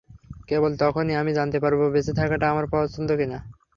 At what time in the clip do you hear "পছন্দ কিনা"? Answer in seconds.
2.73-3.37